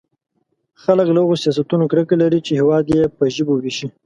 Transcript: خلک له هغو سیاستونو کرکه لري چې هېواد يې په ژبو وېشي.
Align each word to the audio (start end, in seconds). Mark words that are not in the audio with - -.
خلک 0.83 1.07
له 1.11 1.19
هغو 1.23 1.35
سیاستونو 1.43 1.85
کرکه 1.91 2.15
لري 2.21 2.39
چې 2.45 2.53
هېواد 2.61 2.85
يې 2.95 3.01
په 3.17 3.23
ژبو 3.35 3.53
وېشي. 3.63 3.87